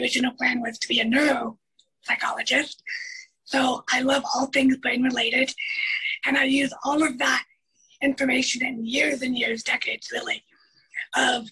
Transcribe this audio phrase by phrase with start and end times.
[0.00, 2.76] original plan was to be a neuropsychologist.
[3.44, 5.52] So I love all things brain related.
[6.24, 7.44] And I use all of that
[8.02, 10.42] information and years and years, decades really,
[11.14, 11.48] of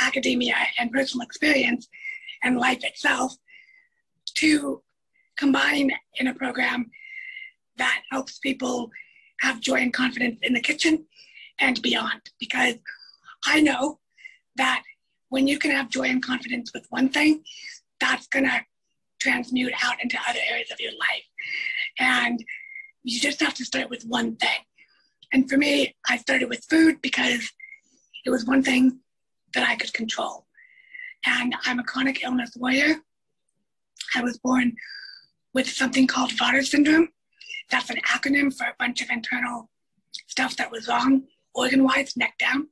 [0.00, 1.88] academia and personal experience
[2.42, 3.34] and life itself
[4.36, 4.82] to
[5.36, 6.90] combine in a program
[7.76, 8.90] that helps people
[9.40, 11.04] have joy and confidence in the kitchen
[11.60, 12.20] and beyond.
[12.40, 12.74] Because
[13.44, 14.00] I know
[14.56, 14.82] that
[15.28, 17.42] when you can have joy and confidence with one thing,
[18.00, 18.64] that's gonna
[19.20, 21.24] transmute out into other areas of your life.
[21.98, 22.42] And
[23.02, 24.60] you just have to start with one thing.
[25.32, 27.50] And for me, I started with food because
[28.24, 29.00] it was one thing
[29.54, 30.46] that I could control.
[31.26, 32.96] And I'm a chronic illness warrior.
[34.14, 34.76] I was born
[35.52, 37.08] with something called Vater syndrome.
[37.70, 39.68] That's an acronym for a bunch of internal
[40.28, 41.24] stuff that was wrong,
[41.54, 42.68] organ wise, neck down.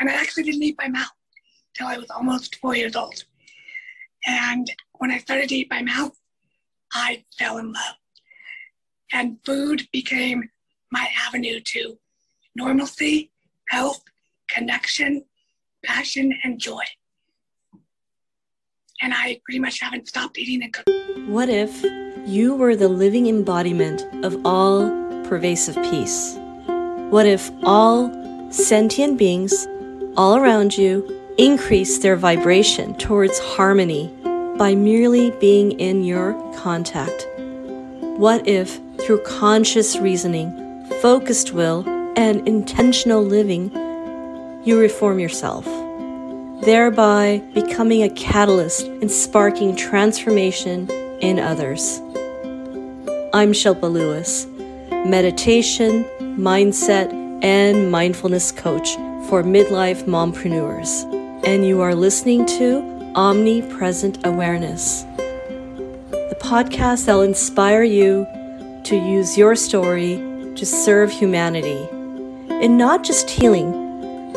[0.00, 1.12] And I actually didn't eat by mouth
[1.74, 3.24] till I was almost four years old.
[4.26, 6.16] And when I started to eat by mouth,
[6.92, 7.96] I fell in love.
[9.12, 10.48] And food became
[10.90, 11.98] my avenue to
[12.54, 13.30] normalcy,
[13.68, 14.02] health,
[14.48, 15.24] connection,
[15.84, 16.82] passion, and joy.
[19.00, 21.32] And I pretty much haven't stopped eating and cooking.
[21.32, 21.82] What if
[22.26, 24.88] you were the living embodiment of all
[25.24, 26.36] pervasive peace?
[27.10, 28.12] What if all
[28.52, 29.66] sentient beings
[30.16, 34.12] all around you increase their vibration towards harmony
[34.58, 37.26] by merely being in your contact?
[38.18, 40.52] What if, through conscious reasoning,
[41.00, 43.70] focused will, and intentional living,
[44.64, 45.64] you reform yourself,
[46.64, 51.98] thereby becoming a catalyst in sparking transformation in others?
[53.32, 54.46] I'm Shilpa Lewis,
[55.06, 56.04] meditation,
[56.36, 57.10] mindset,
[57.42, 58.94] and mindfulness coach
[59.28, 67.82] for midlife mompreneurs and you are listening to Omnipresent Awareness, the podcast that will inspire
[67.82, 68.26] you
[68.84, 70.16] to use your story
[70.54, 71.88] to serve humanity
[72.62, 73.72] in not just healing,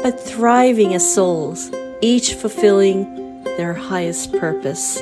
[0.02, 1.72] but thriving as souls,
[2.02, 5.00] each fulfilling their highest purpose.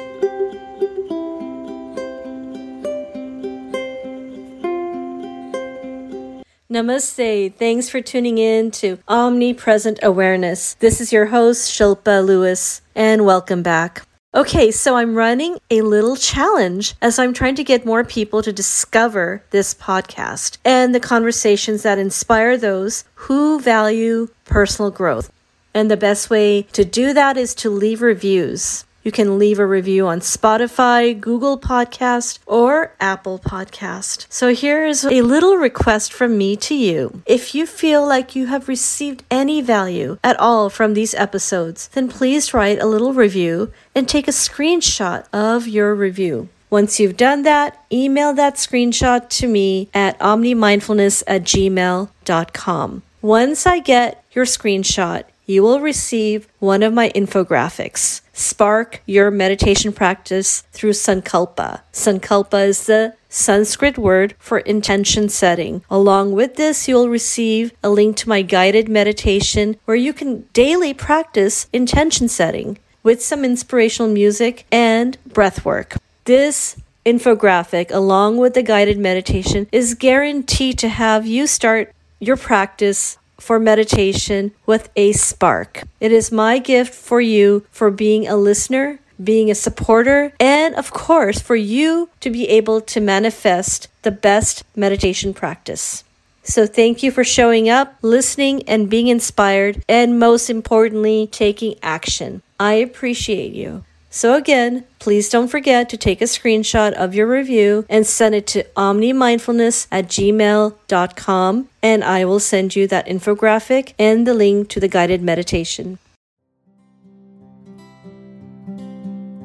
[6.73, 7.53] Namaste.
[7.53, 10.73] Thanks for tuning in to Omnipresent Awareness.
[10.79, 14.01] This is your host, Shilpa Lewis, and welcome back.
[14.33, 18.51] Okay, so I'm running a little challenge as I'm trying to get more people to
[18.51, 25.31] discover this podcast and the conversations that inspire those who value personal growth.
[25.75, 28.85] And the best way to do that is to leave reviews.
[29.03, 34.25] You can leave a review on Spotify, Google Podcast, or Apple Podcast.
[34.29, 37.21] So here's a little request from me to you.
[37.25, 42.07] If you feel like you have received any value at all from these episodes, then
[42.07, 46.47] please write a little review and take a screenshot of your review.
[46.69, 53.03] Once you've done that, email that screenshot to me at omnimindfulness at gmail.com.
[53.21, 58.21] Once I get your screenshot, you will receive one of my infographics.
[58.33, 61.81] Spark your meditation practice through Sankalpa.
[61.91, 65.83] Sankalpa is the Sanskrit word for intention setting.
[65.89, 70.93] Along with this, you'll receive a link to my guided meditation where you can daily
[70.93, 75.95] practice intention setting with some inspirational music and breath work.
[76.25, 83.17] This infographic, along with the guided meditation, is guaranteed to have you start your practice
[83.43, 85.83] for meditation with a spark.
[85.99, 90.91] It is my gift for you for being a listener, being a supporter, and of
[90.91, 96.03] course, for you to be able to manifest the best meditation practice.
[96.45, 102.41] So, thank you for showing up, listening, and being inspired, and most importantly, taking action.
[102.59, 103.85] I appreciate you.
[104.15, 108.45] So, again, please don't forget to take a screenshot of your review and send it
[108.53, 114.79] to omnimindfulness at gmail.com, and I will send you that infographic and the link to
[114.79, 115.97] the guided meditation.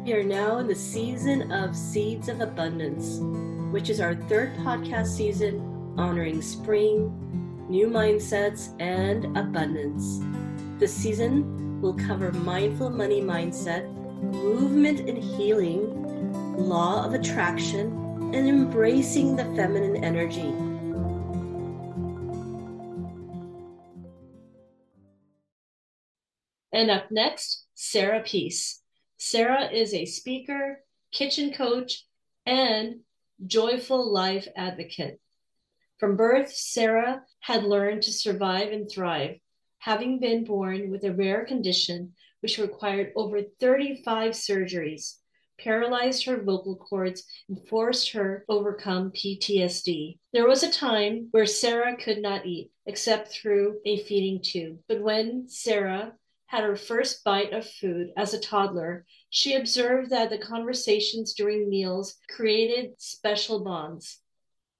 [0.04, 3.20] We are now in the season of Seeds of Abundance,
[3.72, 7.10] which is our third podcast season honoring spring,
[7.70, 10.20] new mindsets, and abundance.
[10.78, 17.86] This season will cover mindful money mindset movement and healing, law of attraction,
[18.34, 20.54] and embracing the feminine energy.
[26.72, 28.82] And up next, Sarah Peace.
[29.16, 30.80] Sarah is a speaker,
[31.10, 32.04] kitchen coach,
[32.46, 33.00] and
[33.46, 35.20] joyful life advocate.
[35.98, 39.38] From birth, Sarah had learned to survive and thrive,
[39.78, 45.14] having been born with a rare condition which required over 35 surgeries,
[45.58, 50.18] paralyzed her vocal cords, and forced her to overcome PTSD.
[50.32, 54.78] There was a time where Sarah could not eat except through a feeding tube.
[54.88, 56.14] But when Sarah
[56.46, 61.68] had her first bite of food as a toddler, she observed that the conversations during
[61.68, 64.20] meals created special bonds.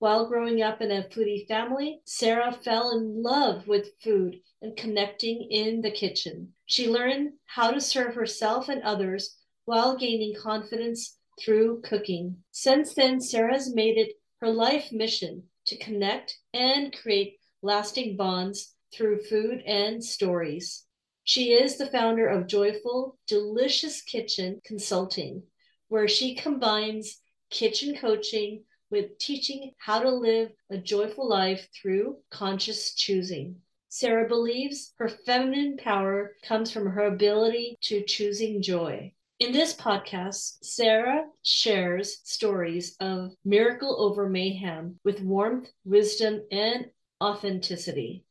[0.00, 5.48] While growing up in a foodie family, Sarah fell in love with food and connecting
[5.50, 6.54] in the kitchen.
[6.66, 12.44] She learned how to serve herself and others while gaining confidence through cooking.
[12.52, 18.76] Since then, Sarah has made it her life mission to connect and create lasting bonds
[18.94, 20.84] through food and stories.
[21.24, 25.42] She is the founder of Joyful Delicious Kitchen Consulting,
[25.88, 32.94] where she combines kitchen coaching with teaching how to live a joyful life through conscious
[32.94, 33.56] choosing.
[33.88, 39.12] Sarah believes her feminine power comes from her ability to choosing joy.
[39.40, 46.86] In this podcast, Sarah shares stories of miracle over mayhem with warmth, wisdom, and
[47.22, 48.24] authenticity.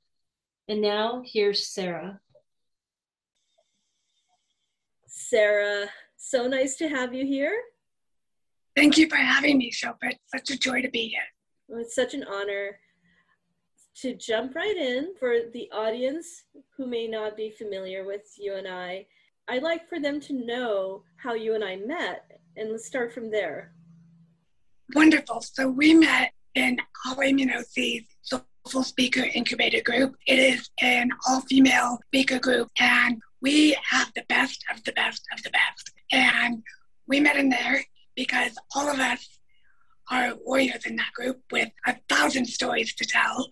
[0.68, 2.20] And now, here's Sarah.
[5.08, 5.88] Sarah,
[6.18, 7.58] so nice to have you here.
[8.78, 9.96] Thank you for having me, Shilpa.
[10.04, 11.24] It's such a joy to be here.
[11.68, 12.78] Well, it's such an honor
[14.02, 16.44] to jump right in for the audience
[16.78, 19.08] who may not be familiar with you and I.
[19.48, 23.32] I'd like for them to know how you and I met, and let's start from
[23.32, 23.74] there.
[24.94, 25.42] Wonderful.
[25.42, 30.16] So we met in Immunocy's Soulful Speaker Incubator Group.
[30.28, 35.42] It is an all-female speaker group, and we have the best of the best of
[35.42, 35.94] the best.
[36.12, 36.62] And
[37.08, 37.84] we met in there
[38.18, 39.40] because all of us
[40.10, 43.48] are warriors in that group with a thousand stories to tell.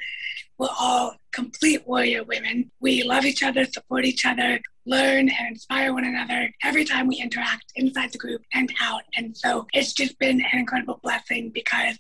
[0.57, 2.71] We're all complete warrior women.
[2.79, 7.17] We love each other, support each other, learn and inspire one another every time we
[7.17, 9.03] interact inside the group and out.
[9.15, 11.97] And so it's just been an incredible blessing because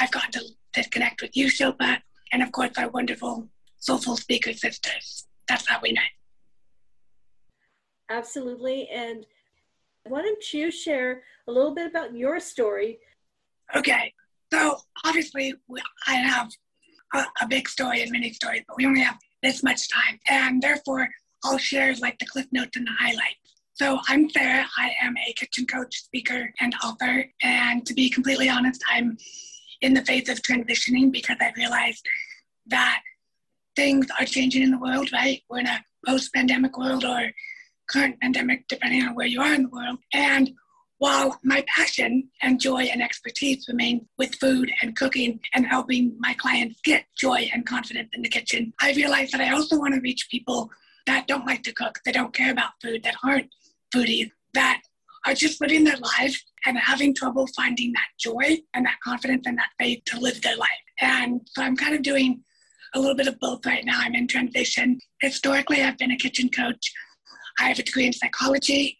[0.00, 1.98] I've gotten to, to connect with you, Shilpa,
[2.32, 5.26] and of course our wonderful soulful speaker sisters.
[5.48, 6.04] That's how we met.
[8.08, 8.88] Absolutely.
[8.88, 9.26] And
[10.04, 12.98] why don't you share a little bit about your story?
[13.74, 14.12] Okay.
[14.52, 15.54] So obviously,
[16.06, 16.50] I have
[17.14, 20.18] a, a big story and many stories, but we only have this much time.
[20.28, 21.08] And therefore,
[21.44, 23.38] I'll share like the cliff notes and the highlights.
[23.74, 24.66] So I'm Sarah.
[24.76, 27.24] I am a kitchen coach, speaker, and author.
[27.42, 29.16] And to be completely honest, I'm
[29.80, 32.06] in the phase of transitioning because I realized
[32.66, 33.00] that
[33.74, 35.42] things are changing in the world, right?
[35.48, 37.32] We're in a post-pandemic world or
[37.92, 39.98] current pandemic, depending on where you are in the world.
[40.12, 40.50] And
[40.98, 46.34] while my passion and joy and expertise remain with food and cooking and helping my
[46.34, 50.00] clients get joy and confidence in the kitchen, I realize that I also want to
[50.00, 50.70] reach people
[51.06, 53.48] that don't like to cook, that don't care about food, that aren't
[53.92, 54.82] foodies, that
[55.26, 59.58] are just living their lives and having trouble finding that joy and that confidence and
[59.58, 60.70] that faith to live their life.
[61.00, 62.42] And so I'm kind of doing
[62.94, 63.98] a little bit of both right now.
[64.00, 65.00] I'm in transition.
[65.20, 66.92] Historically, I've been a kitchen coach.
[67.58, 68.98] I have a degree in psychology.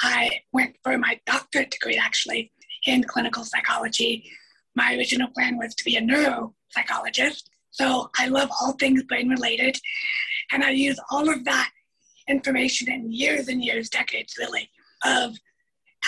[0.00, 2.52] I went for my doctorate degree actually
[2.86, 4.30] in clinical psychology.
[4.74, 7.44] My original plan was to be a neuropsychologist.
[7.70, 9.78] So I love all things brain related.
[10.52, 11.70] And I use all of that
[12.28, 14.68] information in years and years, decades really,
[15.04, 15.36] of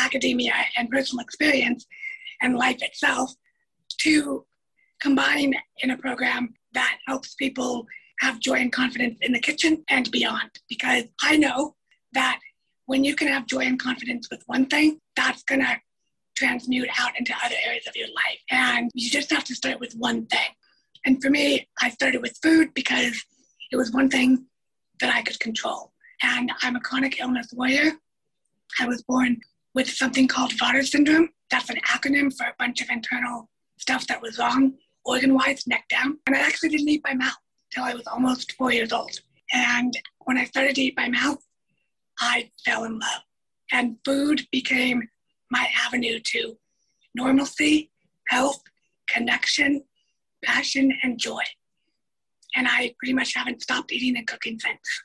[0.00, 1.86] academia and personal experience
[2.40, 3.32] and life itself
[4.00, 4.44] to
[5.00, 7.86] combine in a program that helps people
[8.20, 10.50] have joy and confidence in the kitchen and beyond.
[10.68, 11.74] Because I know
[12.12, 12.38] that
[12.86, 15.80] when you can have joy and confidence with one thing, that's going to
[16.36, 18.40] transmute out into other areas of your life.
[18.50, 20.48] And you just have to start with one thing.
[21.06, 23.22] And for me, I started with food because
[23.70, 24.46] it was one thing
[25.00, 25.92] that I could control.
[26.22, 27.92] And I'm a chronic illness warrior.
[28.80, 29.40] I was born
[29.74, 31.30] with something called Vater syndrome.
[31.50, 35.84] That's an acronym for a bunch of internal stuff that was wrong, organ wise, neck
[35.88, 36.18] down.
[36.26, 37.34] And I actually didn't eat by mouth
[37.74, 39.20] till I was almost four years old.
[39.52, 41.44] And when I started to eat by mouth,
[42.18, 43.22] I fell in love.
[43.72, 45.02] And food became
[45.50, 46.56] my avenue to
[47.14, 47.90] normalcy,
[48.28, 48.62] health,
[49.08, 49.82] connection,
[50.44, 51.42] passion, and joy.
[52.56, 55.02] And I pretty much haven't stopped eating and cooking since.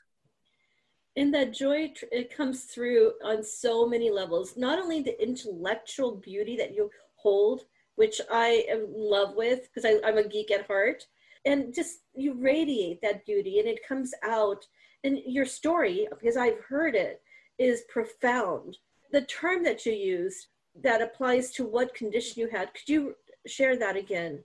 [1.16, 4.56] And that joy, it comes through on so many levels.
[4.56, 7.62] Not only the intellectual beauty that you hold,
[7.96, 11.06] which I am in love with because I'm a geek at heart,
[11.44, 14.64] and just you radiate that beauty and it comes out
[15.04, 17.22] and your story because i've heard it
[17.58, 18.76] is profound
[19.12, 20.46] the term that you used
[20.82, 23.14] that applies to what condition you had could you
[23.46, 24.42] share that again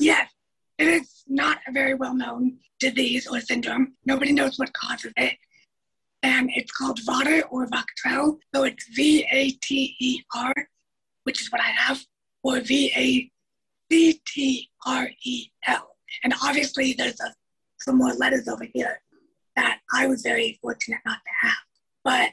[0.00, 0.30] yes
[0.78, 5.36] it is not a very well known disease or syndrome nobody knows what causes it
[6.24, 8.38] and it's called Vater or Vacterl.
[8.54, 10.54] So it's V A T E R,
[11.24, 12.02] which is what I have,
[12.42, 13.30] or V A
[13.92, 15.93] C T R E L.
[16.22, 17.32] And obviously, there's a,
[17.80, 19.00] some more letters over here
[19.56, 21.58] that I was very fortunate not to have.
[22.04, 22.30] But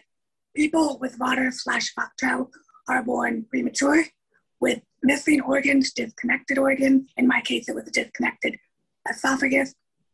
[0.55, 2.49] people with Vater slash Vacterl
[2.87, 4.03] are born premature
[4.59, 7.09] with missing organs, disconnected organs.
[7.17, 8.57] In my case, it was a disconnected
[9.09, 9.73] esophagus.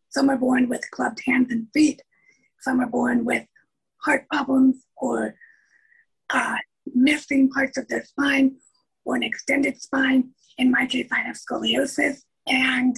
[0.09, 2.01] Some are born with clubbed hands and feet.
[2.61, 3.45] Some are born with
[4.03, 5.35] heart problems or
[6.29, 6.57] uh,
[6.93, 8.55] missing parts of their spine
[9.05, 10.29] or an extended spine.
[10.57, 12.21] In my case, I have scoliosis.
[12.47, 12.97] And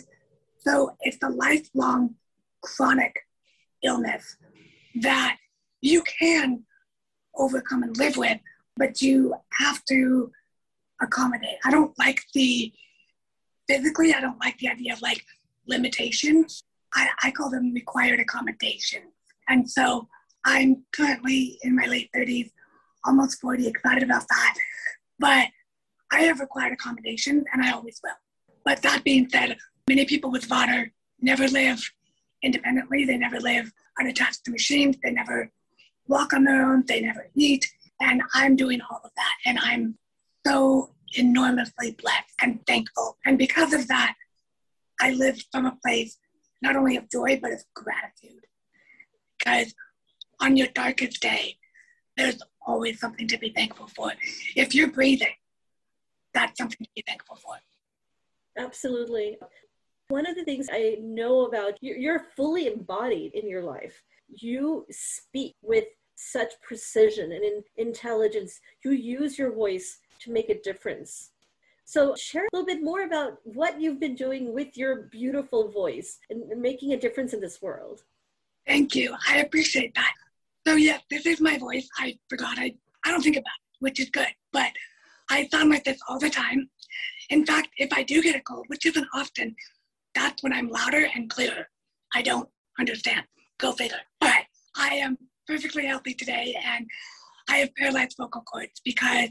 [0.60, 2.16] so it's a lifelong
[2.62, 3.16] chronic
[3.84, 4.38] illness
[5.02, 5.38] that
[5.82, 6.64] you can
[7.36, 8.38] overcome and live with,
[8.76, 10.32] but you have to
[11.02, 11.58] accommodate.
[11.64, 12.72] I don't like the
[13.68, 15.24] physically, I don't like the idea of like
[15.68, 16.64] limitations.
[16.94, 19.14] I, I call them required accommodations.
[19.48, 20.08] And so
[20.46, 22.52] I'm currently in my late 30s,
[23.06, 24.56] almost 40, excited about that.
[25.20, 25.48] But
[26.12, 28.12] I have required accommodations and I always will.
[28.66, 29.58] But that being said,
[29.90, 31.82] many people with Vater never live
[32.44, 33.06] independently.
[33.06, 34.96] They never live unattached to machines.
[35.04, 35.52] They never
[36.08, 36.84] walk on their own.
[36.88, 37.66] They never eat.
[38.00, 39.34] And I'm doing all of that.
[39.48, 39.98] And I'm
[40.46, 43.18] so enormously blessed and thankful.
[43.26, 44.14] And because of that,
[45.02, 46.18] I live from a place
[46.62, 48.46] not only of joy, but of gratitude.
[49.38, 49.74] Because
[50.40, 51.58] on your darkest day,
[52.16, 54.12] there's always something to be thankful for.
[54.56, 55.34] If you're breathing,
[56.36, 57.56] that's something to be thankful for.
[58.58, 59.38] Absolutely.
[60.10, 64.02] One of the things I know about you, you're fully embodied in your life.
[64.28, 65.86] You speak with
[66.16, 68.60] such precision and intelligence.
[68.84, 71.30] You use your voice to make a difference.
[71.86, 76.18] So, share a little bit more about what you've been doing with your beautiful voice
[76.32, 78.02] and making a difference in this world.
[78.66, 79.16] Thank you.
[79.28, 80.14] I appreciate that.
[80.66, 81.88] So, yes, this is my voice.
[82.00, 82.58] I forgot.
[82.58, 82.74] I,
[83.06, 84.34] I don't think about it, which is good.
[84.52, 84.72] But
[85.30, 86.68] I sound like this all the time.
[87.30, 89.56] In fact, if I do get a cold, which isn't often,
[90.16, 91.68] that's when I'm louder and clearer.
[92.14, 92.50] I don't
[92.80, 93.24] understand.
[93.58, 93.98] Go figure.
[94.20, 96.88] But I am perfectly healthy today and
[97.50, 99.30] I have paralyzed vocal cords because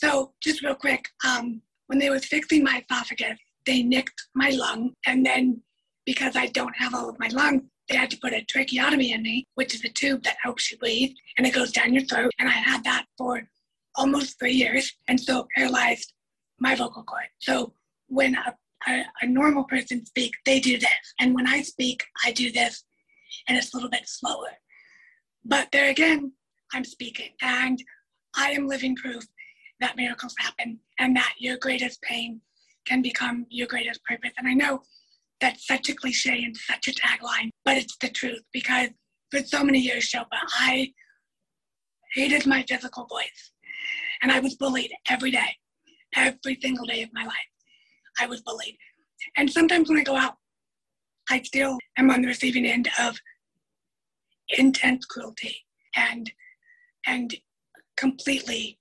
[0.00, 4.94] so just real quick, um, when they was fixing my esophagus, they nicked my lung,
[5.06, 5.60] and then
[6.06, 9.22] because I don't have all of my lung, they had to put a tracheotomy in
[9.22, 12.30] me, which is a tube that helps you breathe, and it goes down your throat.
[12.38, 13.42] And I had that for
[13.94, 16.14] almost three years, and so paralyzed
[16.58, 17.26] my vocal cord.
[17.38, 17.74] So
[18.06, 18.54] when a,
[18.88, 22.84] a, a normal person speaks, they do this, and when I speak, I do this,
[23.48, 24.50] and it's a little bit slower.
[25.44, 26.32] But there again,
[26.72, 27.82] I'm speaking, and
[28.34, 29.24] I am living proof
[29.80, 32.40] that miracles happen and that your greatest pain
[32.86, 34.32] can become your greatest purpose.
[34.38, 34.82] And I know
[35.40, 38.90] that's such a cliche and such a tagline, but it's the truth because
[39.30, 40.92] for so many years, Shilpa, I
[42.14, 43.52] hated my physical voice.
[44.22, 45.56] And I was bullied every day,
[46.14, 47.49] every single day of my life.
[48.20, 48.76] I was bullied.
[49.36, 50.36] And sometimes when I go out,
[51.30, 53.18] I still am on the receiving end of
[54.50, 55.56] intense cruelty
[55.96, 56.30] and
[57.06, 57.34] and
[57.96, 58.78] completely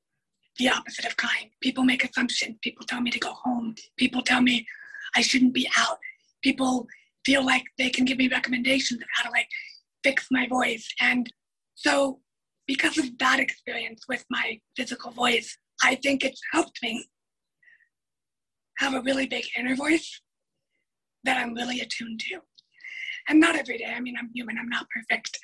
[0.57, 1.49] the opposite of kind.
[1.61, 2.57] People make assumptions.
[2.61, 3.75] People tell me to go home.
[3.97, 4.65] People tell me
[5.15, 5.97] I shouldn't be out.
[6.43, 6.87] People
[7.25, 9.47] feel like they can give me recommendations of how to like
[10.03, 10.87] fix my voice.
[11.01, 11.31] And
[11.75, 12.19] so
[12.67, 17.05] because of that experience with my physical voice, I think it's helped me
[18.79, 20.21] have a really big inner voice
[21.23, 22.39] that I'm really attuned to.
[23.27, 23.93] And not every day.
[23.95, 24.57] I mean, I'm human.
[24.57, 25.37] I'm not perfect.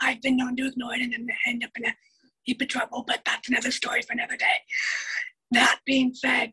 [0.00, 1.94] I've been known to ignore it and then end up in a
[2.42, 4.58] heap of trouble, but that's another story for another day.
[5.50, 6.52] That being said,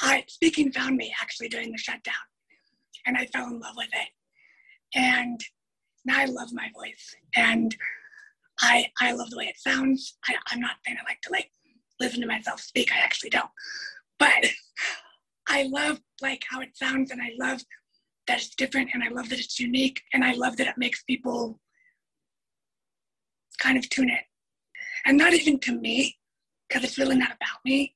[0.00, 2.14] I speaking found me actually during the shutdown,
[3.06, 4.08] and I fell in love with it.
[4.94, 5.40] And
[6.04, 7.74] now I love my voice, and
[8.60, 10.16] I I love the way it sounds.
[10.26, 11.50] I, I'm not saying I like to like
[12.00, 12.92] listen to myself speak.
[12.92, 13.50] I actually don't,
[14.18, 14.46] but
[15.48, 17.62] I love like how it sounds, and I love
[18.26, 21.02] that it's different, and I love that it's unique, and I love that it makes
[21.02, 21.60] people
[23.60, 24.18] kind of tune in
[25.04, 26.16] and not even to me,
[26.68, 27.94] because it's really not about me.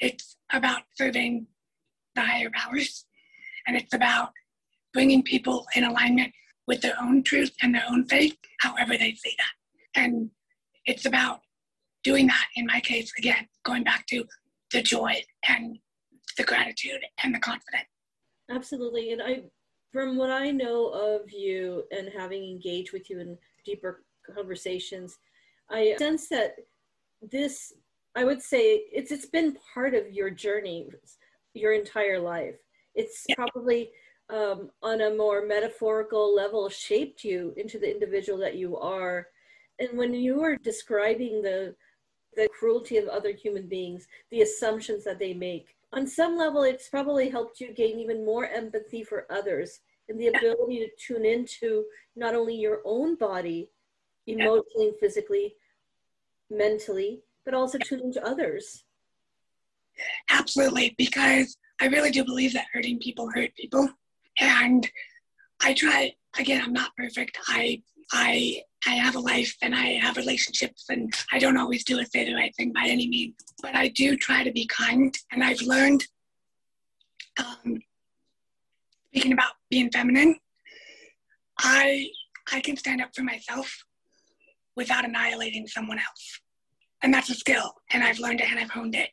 [0.00, 1.46] It's about serving
[2.14, 3.06] the higher powers,
[3.66, 4.30] and it's about
[4.92, 6.32] bringing people in alignment
[6.66, 10.00] with their own truth and their own faith, however they see that.
[10.02, 10.30] And
[10.84, 11.40] it's about
[12.04, 14.26] doing that, in my case, again, going back to
[14.72, 15.78] the joy and
[16.36, 17.86] the gratitude and the confidence.
[18.50, 19.12] Absolutely.
[19.12, 19.42] And I,
[19.92, 24.02] from what I know of you and having engaged with you in deeper
[24.34, 25.18] conversations,
[25.70, 26.56] I sense that
[27.20, 27.72] this,
[28.14, 30.88] I would say, it's it's been part of your journey,
[31.54, 32.56] your entire life.
[32.94, 33.90] It's probably
[34.28, 39.28] um, on a more metaphorical level shaped you into the individual that you are.
[39.78, 41.74] And when you were describing the
[42.36, 46.88] the cruelty of other human beings, the assumptions that they make, on some level, it's
[46.88, 51.84] probably helped you gain even more empathy for others and the ability to tune into
[52.16, 53.68] not only your own body,
[54.26, 55.54] emotionally, physically,
[56.50, 58.84] mentally, but also tune into others.
[60.30, 63.88] Absolutely, because I really do believe that hurting people hurt people.
[64.40, 64.88] And
[65.60, 67.38] I try again, I'm not perfect.
[67.48, 72.02] I I I have a life and I have relationships and I don't always do
[72.04, 73.34] say the right thing by any means.
[73.62, 76.04] But I do try to be kind and I've learned
[77.38, 77.78] um,
[79.08, 80.36] speaking about being feminine,
[81.58, 82.08] I
[82.52, 83.84] I can stand up for myself
[84.74, 86.40] without annihilating someone else.
[87.02, 89.10] And that's a skill and I've learned it and I've honed it.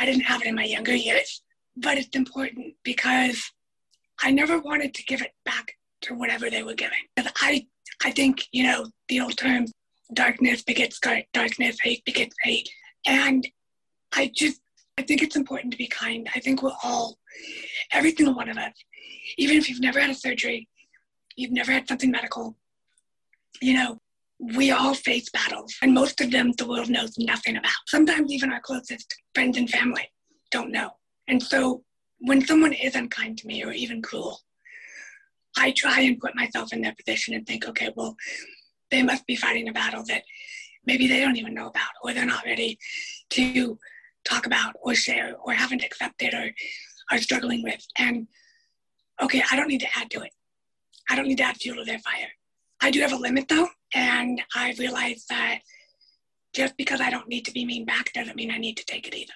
[0.00, 1.42] I didn't have it in my younger years,
[1.76, 3.42] but it's important because
[4.22, 5.72] I never wanted to give it back
[6.02, 6.98] to whatever they were giving.
[7.40, 7.66] I,
[8.04, 9.66] I think, you know, the old term,
[10.14, 11.00] darkness begets
[11.34, 12.68] darkness, hate begets hate.
[13.06, 13.46] And
[14.12, 14.60] I just,
[14.98, 16.28] I think it's important to be kind.
[16.34, 17.18] I think we're all,
[17.92, 18.72] every single one of us,
[19.36, 20.68] even if you've never had a surgery,
[21.36, 22.56] you've never had something medical,
[23.60, 24.00] you know,
[24.40, 27.72] we all face battles, and most of them the world knows nothing about.
[27.86, 30.08] Sometimes even our closest friends and family
[30.50, 30.90] don't know.
[31.26, 31.82] And so
[32.20, 34.40] when someone is unkind to me or even cruel,
[35.58, 38.16] I try and put myself in their position and think, okay, well,
[38.90, 40.22] they must be fighting a battle that
[40.86, 42.78] maybe they don't even know about, or they're not ready
[43.30, 43.78] to
[44.24, 46.50] talk about or share, or haven't accepted or
[47.10, 47.84] are struggling with.
[47.98, 48.28] And
[49.20, 50.32] okay, I don't need to add to it.
[51.10, 52.28] I don't need to add fuel to their fire.
[52.80, 55.60] I do have a limit though, and I realize that
[56.54, 59.06] just because I don't need to be mean back doesn't mean I need to take
[59.08, 59.32] it either.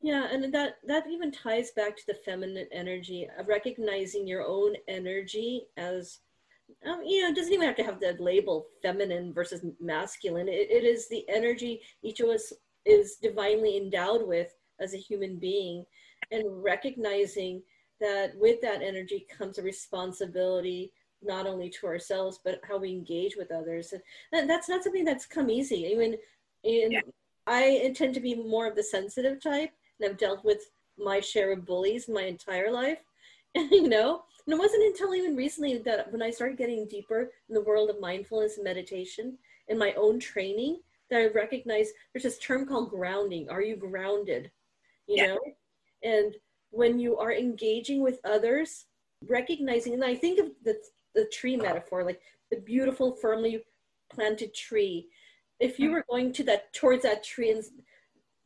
[0.00, 4.74] Yeah, and that that even ties back to the feminine energy of recognizing your own
[4.86, 6.20] energy as
[6.86, 10.48] um, you know, it doesn't even have to have the label feminine versus masculine.
[10.48, 12.52] It, it is the energy each of us
[12.84, 15.84] is divinely endowed with as a human being,
[16.30, 17.62] and recognizing
[18.00, 23.36] that with that energy comes a responsibility not only to ourselves but how we engage
[23.36, 23.92] with others
[24.32, 26.14] and that's not something that's come easy i mean
[26.62, 27.00] in, yeah.
[27.48, 31.52] i intend to be more of the sensitive type and i've dealt with my share
[31.52, 32.98] of bullies my entire life
[33.54, 34.22] and you know?
[34.46, 37.90] And it wasn't until even recently that when i started getting deeper in the world
[37.90, 40.80] of mindfulness and meditation and my own training
[41.10, 43.48] that i recognized there's this term called grounding.
[43.48, 44.50] Are you grounded?
[45.06, 45.26] You yeah.
[45.26, 45.40] know?
[46.02, 46.34] And
[46.70, 48.86] when you are engaging with others
[49.26, 50.78] recognizing and i think of the
[51.18, 53.62] the tree metaphor, like the beautiful, firmly
[54.10, 55.08] planted tree.
[55.60, 55.94] If you mm-hmm.
[55.94, 57.64] were going to that towards that tree and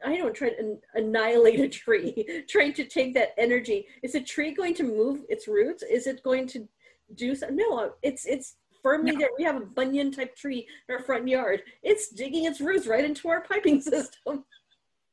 [0.04, 3.86] I don't try to annihilate a tree, trying to take that energy.
[4.02, 5.82] Is a tree going to move its roots?
[5.82, 6.68] Is it going to
[7.14, 7.56] do something?
[7.56, 9.20] No, it's it's firmly no.
[9.20, 9.30] there.
[9.38, 11.62] We have a banyan type tree in our front yard.
[11.82, 14.44] It's digging its roots right into our piping system.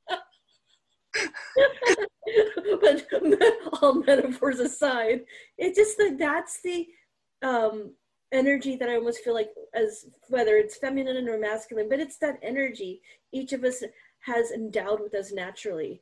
[2.82, 3.08] but
[3.82, 5.22] all metaphors aside,
[5.58, 6.88] it's just that that's the
[7.42, 7.94] um,
[8.32, 12.40] energy that I almost feel like as whether it's feminine or masculine, but it's that
[12.42, 13.84] energy each of us
[14.30, 16.02] has endowed with us naturally.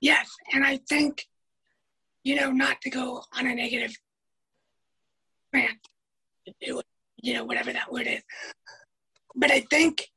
[0.00, 1.26] Yes, and I think,
[2.22, 3.94] you know, not to go on a negative
[5.52, 5.78] rant,
[6.60, 8.22] you know, whatever that word is,
[9.34, 10.10] but I think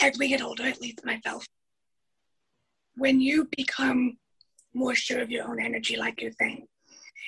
[0.00, 1.46] as we get older, at least myself,
[2.96, 4.18] when you become
[4.74, 6.66] more sure of your own energy, like you're saying,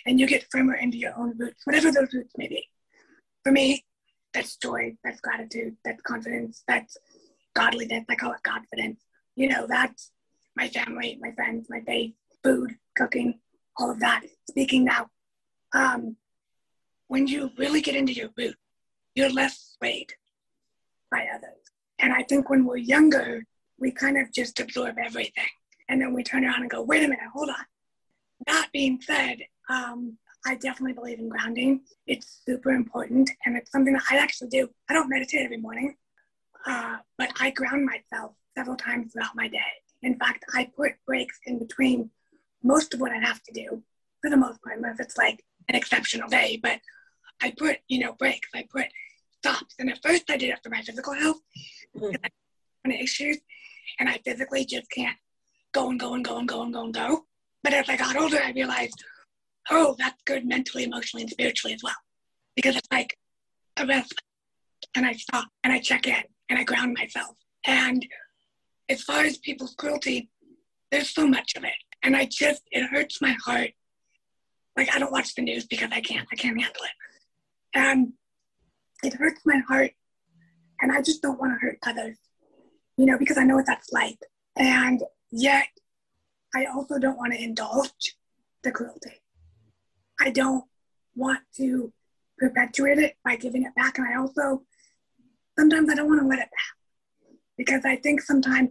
[0.06, 2.68] and you get firmer into your own roots, whatever those roots may be.
[3.42, 3.84] For me,
[4.32, 6.96] that's joy, that's gratitude, that's confidence, that's
[7.54, 8.04] godliness.
[8.08, 9.00] I call it confidence.
[9.36, 10.10] You know, that's
[10.56, 12.12] my family, my friends, my faith,
[12.42, 13.40] food, cooking,
[13.76, 14.22] all of that.
[14.48, 15.08] Speaking now,
[15.72, 16.16] um,
[17.08, 18.56] when you really get into your root,
[19.14, 20.12] you're less swayed
[21.10, 21.58] by others.
[21.98, 23.44] And I think when we're younger,
[23.78, 25.44] we kind of just absorb everything.
[25.88, 27.64] And then we turn around and go, wait a minute, hold on.
[28.46, 29.38] That being said,
[29.68, 31.80] um, I definitely believe in grounding.
[32.06, 34.68] It's super important, and it's something that I actually do.
[34.90, 35.94] I don't meditate every morning,
[36.66, 39.58] uh, but I ground myself several times throughout my day.
[40.02, 42.10] In fact, I put breaks in between
[42.62, 43.82] most of what I have to do,
[44.20, 46.58] for the most part, unless it's like an exceptional day.
[46.62, 46.80] But
[47.42, 48.48] I put, you know, breaks.
[48.54, 48.86] I put
[49.38, 49.74] stops.
[49.78, 51.40] And at first, I did it for my physical health,
[51.96, 52.90] mm-hmm.
[52.90, 53.38] issues,
[53.98, 55.16] and I physically just can't
[55.72, 57.24] go and go and go and go and go and go.
[57.62, 59.02] But as I got older, I realized
[59.70, 61.94] oh, that's good mentally, emotionally, and spiritually as well.
[62.54, 63.16] Because it's like
[63.78, 64.14] a rest
[64.94, 67.36] and I stop and I check in and I ground myself.
[67.66, 68.06] And
[68.88, 70.30] as far as people's cruelty,
[70.90, 71.72] there's so much of it.
[72.02, 73.70] And I just, it hurts my heart
[74.76, 76.26] Like I don't watch the news because I can't.
[76.32, 76.90] I can't handle it.
[77.74, 78.12] And
[79.02, 79.92] it hurts my heart.
[80.80, 82.18] And I just don't want to hurt others,
[82.96, 84.18] you know, because I know what that's like.
[84.56, 85.68] And yet,
[86.54, 88.16] I also don't want to indulge
[88.62, 89.22] the cruelty.
[90.20, 90.64] I don't
[91.16, 91.92] want to
[92.38, 93.98] perpetuate it by giving it back.
[93.98, 94.62] And I also,
[95.58, 98.70] sometimes I don't want to let it back because I think sometimes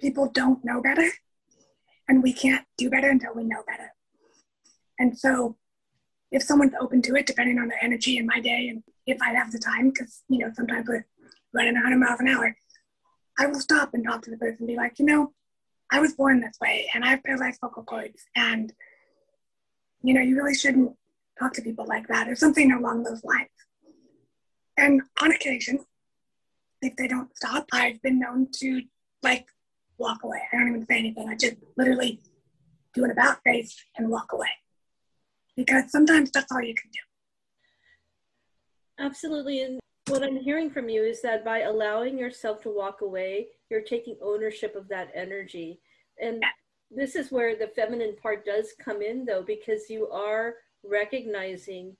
[0.00, 1.08] people don't know better
[2.08, 3.92] and we can't do better until we know better.
[4.98, 5.56] And so
[6.30, 9.32] if someone's open to it, depending on their energy in my day and if I
[9.32, 11.06] have the time, because, you know, sometimes we're
[11.52, 12.56] running 100 miles an hour,
[13.38, 15.32] I will stop and talk to the person and be like, you know,
[15.90, 18.72] I was born this way and I have paralyzed vocal cords and,
[20.02, 20.92] you know, you really shouldn't
[21.38, 23.50] talk to people like that or something along those lines.
[24.76, 25.80] And on occasion,
[26.86, 28.82] if they don't stop, I've been known to
[29.22, 29.46] like
[29.98, 30.40] walk away.
[30.52, 31.28] I don't even say anything.
[31.28, 32.20] I just literally
[32.94, 34.48] do an about face and walk away.
[35.56, 37.00] Because sometimes that's all you can do.
[39.04, 39.62] Absolutely.
[39.62, 43.82] And what I'm hearing from you is that by allowing yourself to walk away, you're
[43.82, 45.80] taking ownership of that energy.
[46.22, 46.48] And yeah.
[46.90, 51.96] this is where the feminine part does come in, though, because you are recognizing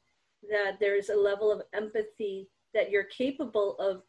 [0.50, 4.02] that there's a level of empathy that you're capable of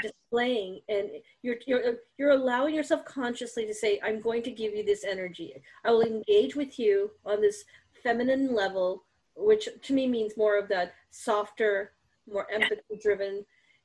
[0.00, 1.08] displaying and
[1.42, 5.54] you're, you're you're allowing yourself consciously to say i'm going to give you this energy.
[5.84, 7.64] I will engage with you on this
[8.02, 9.04] feminine level
[9.36, 11.92] which to me means more of that softer
[12.30, 13.44] more empathy driven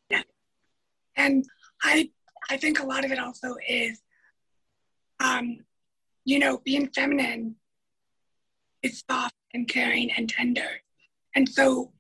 [0.10, 0.22] yeah.
[1.15, 1.46] and
[1.84, 2.10] i
[2.50, 4.02] i think a lot of it also is
[5.20, 5.60] um
[6.26, 7.56] you know being feminine
[8.84, 10.82] is soft and caring and tender.
[11.36, 11.91] And so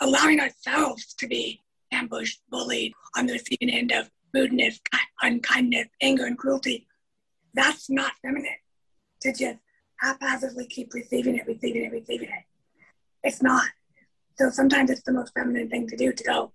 [0.00, 4.80] allowing ourselves to be ambushed, bullied on the receiving end of rudeness,
[5.22, 6.86] unkindness, anger, and cruelty.
[7.54, 8.50] That's not feminine
[9.22, 9.58] to just
[10.00, 12.44] haphazardly keep receiving it, receiving it, receiving it.
[13.22, 13.68] It's not.
[14.38, 16.52] So sometimes it's the most feminine thing to do to go,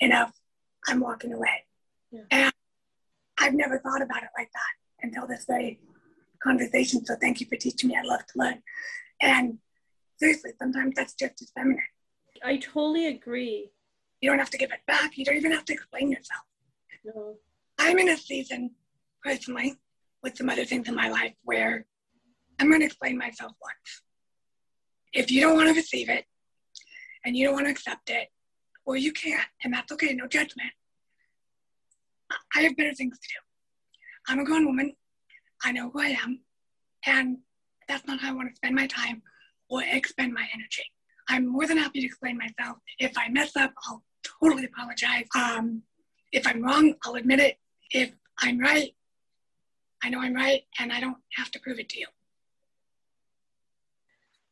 [0.00, 0.32] enough,
[0.86, 1.64] I'm walking away.
[2.10, 2.20] Yeah.
[2.30, 2.52] And
[3.38, 5.80] I've never thought about it like that until this very
[6.42, 7.04] conversation.
[7.06, 7.96] So thank you for teaching me.
[7.96, 8.62] I love to learn.
[9.20, 9.58] And
[10.18, 11.80] seriously, sometimes that's just as feminine.
[12.44, 13.70] I totally agree.
[14.22, 15.18] You don't have to give it back.
[15.18, 16.44] You don't even have to explain yourself.
[17.04, 17.34] No.
[17.78, 18.70] I'm in a season,
[19.24, 19.74] personally,
[20.22, 21.86] with some other things in my life where
[22.58, 24.02] I'm going to explain myself once.
[25.12, 26.24] If you don't want to receive it
[27.24, 28.28] and you don't want to accept it,
[28.84, 30.70] or you can't, and that's okay, no judgment.
[32.54, 34.32] I have better things to do.
[34.32, 34.94] I'm a grown woman.
[35.64, 36.40] I know who I am.
[37.06, 37.38] And
[37.88, 39.22] that's not how I want to spend my time
[39.68, 40.84] or expend my energy.
[41.28, 42.78] I'm more than happy to explain myself.
[42.98, 44.02] If I mess up, I'll
[44.42, 45.26] totally apologize.
[45.34, 45.82] Um,
[46.32, 47.58] if I'm wrong, I'll admit it.
[47.90, 48.94] If I'm right,
[50.02, 52.06] I know I'm right, and I don't have to prove it to you.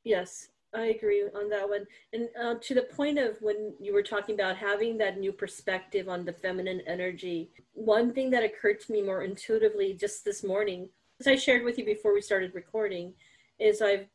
[0.04, 1.86] Yes, I agree on that one.
[2.12, 6.08] And uh, to the point of when you were talking about having that new perspective
[6.08, 10.88] on the feminine energy, one thing that occurred to me more intuitively just this morning,
[11.18, 13.12] as I shared with you before we started recording,
[13.58, 14.06] is I've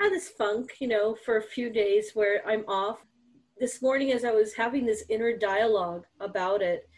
[0.00, 2.98] had this funk, you know, for a few days where I'm off
[3.58, 6.88] this morning, as I was having this inner dialogue about it,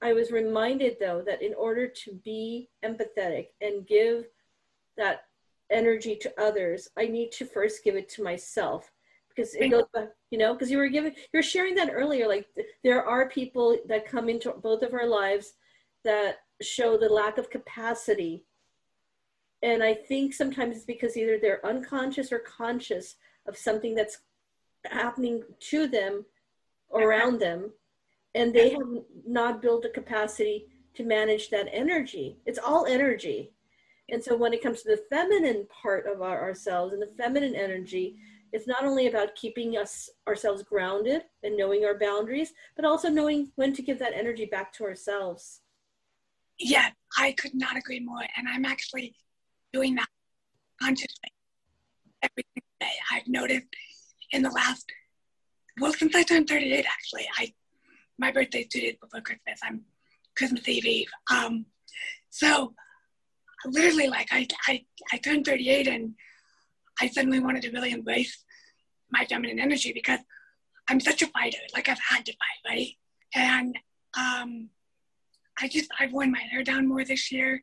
[0.00, 4.24] I was reminded though that in order to be empathetic and give
[4.96, 5.24] that
[5.70, 8.90] energy to others, I need to first give it to myself
[9.28, 12.28] because it goes back, you know, because you were giving, you're sharing that earlier.
[12.28, 12.46] Like
[12.84, 15.54] there are people that come into both of our lives
[16.04, 18.44] that show the lack of capacity.
[19.62, 24.18] And I think sometimes it's because either they're unconscious or conscious of something that's
[24.90, 26.24] happening to them
[26.94, 27.70] around them
[28.34, 28.82] and they have
[29.26, 32.38] not built a capacity to manage that energy.
[32.46, 33.52] It's all energy.
[34.10, 37.54] And so when it comes to the feminine part of our, ourselves and the feminine
[37.54, 38.16] energy
[38.52, 43.50] it's not only about keeping us ourselves grounded and knowing our boundaries but also knowing
[43.56, 45.60] when to give that energy back to ourselves.
[46.58, 48.22] Yeah i could not agree more.
[48.36, 49.14] And i'm actually
[49.72, 50.08] doing that
[50.80, 51.32] consciously
[52.22, 52.90] every day.
[53.10, 53.66] I've noticed
[54.32, 54.90] in the last,
[55.80, 57.28] well, since I turned 38, actually.
[57.38, 57.52] I
[58.18, 59.58] my birthday's two days before Christmas.
[59.64, 59.82] I'm
[60.36, 61.08] Christmas Eve Eve.
[61.30, 61.66] Um,
[62.30, 62.74] so
[63.64, 66.14] literally, like I, I, I turned 38 and
[67.00, 68.44] I suddenly wanted to really embrace
[69.10, 70.20] my feminine energy because
[70.88, 71.58] I'm such a fighter.
[71.74, 72.88] Like I've had to fight, right?
[73.34, 73.76] And
[74.16, 74.68] um,
[75.60, 77.62] I just I've worn my hair down more this year.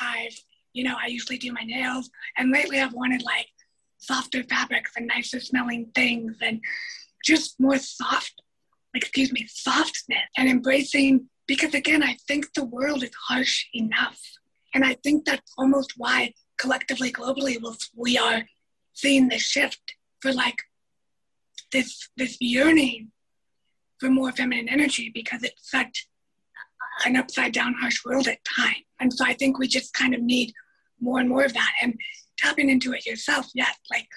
[0.00, 0.38] I've
[0.72, 3.46] you know I usually do my nails, and lately I've wanted like
[4.06, 6.60] softer fabrics and nicer smelling things and
[7.24, 8.42] just more soft,
[8.94, 11.28] excuse me, softness and embracing.
[11.46, 14.20] Because again, I think the world is harsh enough.
[14.74, 17.56] And I think that's almost why collectively, globally,
[17.94, 18.42] we are
[18.92, 20.56] seeing the shift for like
[21.72, 23.10] this this yearning
[23.98, 26.06] for more feminine energy because it's such
[27.04, 28.84] an upside down harsh world at times.
[29.00, 30.52] And so I think we just kind of need
[31.00, 31.94] more and more of that and
[32.38, 33.48] tapping into it yourself.
[33.54, 34.08] Yes, like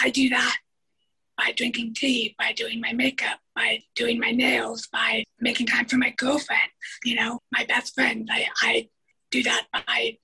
[0.00, 0.56] I do that
[1.36, 5.96] by drinking tea, by doing my makeup, by doing my nails, by making time for
[5.96, 6.70] my girlfriend,
[7.04, 8.28] you know, my best friend.
[8.30, 8.88] I, I
[9.30, 10.18] do that by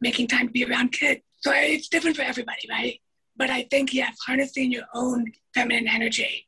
[0.00, 1.20] making time to be around kids.
[1.40, 3.00] So it's different for everybody, right?
[3.36, 6.46] But I think, yes, harnessing your own feminine energy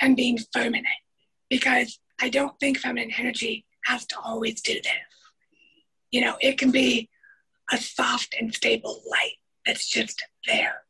[0.00, 1.00] and being firm in it.
[1.48, 4.92] Because I don't think feminine energy has to always do this.
[6.10, 7.08] You know, it can be
[7.72, 10.82] a soft and stable light that's just there.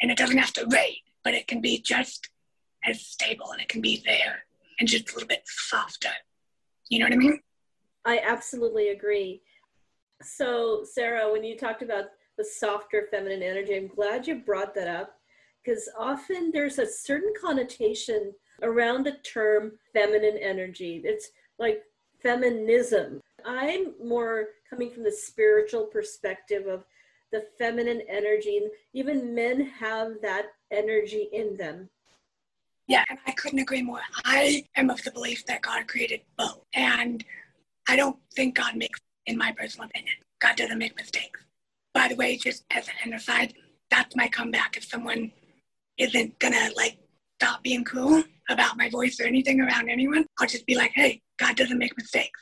[0.00, 2.28] And it doesn't have to rain but it can be just
[2.84, 4.44] as stable and it can be there
[4.78, 6.10] and just a little bit softer.
[6.88, 7.40] You know what I mean?
[8.04, 9.42] I absolutely agree.
[10.22, 14.88] So, Sarah, when you talked about the softer feminine energy, I'm glad you brought that
[14.88, 15.14] up
[15.64, 21.02] because often there's a certain connotation around the term feminine energy.
[21.04, 21.82] It's like
[22.20, 23.20] feminism.
[23.46, 26.84] I'm more coming from the spiritual perspective of
[27.32, 28.58] the feminine energy.
[28.58, 31.88] And even men have that energy in them.
[32.88, 34.00] Yeah, and I couldn't agree more.
[34.24, 36.60] I am of the belief that God created both.
[36.74, 37.24] And
[37.88, 41.40] I don't think God makes, in my personal opinion, God doesn't make mistakes.
[41.94, 43.54] By the way, just as an aside,
[43.90, 44.76] that's my comeback.
[44.76, 45.32] If someone
[45.98, 46.98] isn't gonna like
[47.40, 51.20] stop being cool about my voice or anything around anyone, I'll just be like, hey,
[51.38, 52.40] God doesn't make mistakes.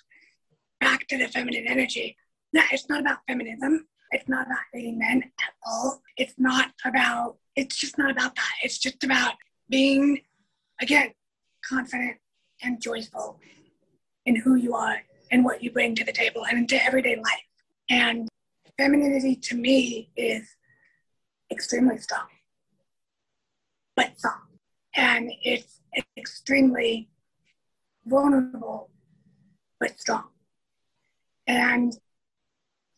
[1.11, 2.16] To the feminine energy.
[2.53, 3.88] No, it's not about feminism.
[4.12, 6.01] It's not about hating men at all.
[6.16, 8.53] It's not about, it's just not about that.
[8.62, 9.35] It's just about
[9.68, 10.20] being,
[10.81, 11.11] again,
[11.68, 12.16] confident
[12.62, 13.40] and joyful
[14.25, 14.99] in who you are
[15.33, 17.49] and what you bring to the table and into everyday life.
[17.88, 18.29] And
[18.79, 20.49] femininity to me is
[21.51, 22.29] extremely strong,
[23.96, 24.44] but soft.
[24.94, 25.81] And it's
[26.16, 27.09] extremely
[28.07, 28.90] vulnerable,
[29.81, 30.29] but strong.
[31.50, 31.92] And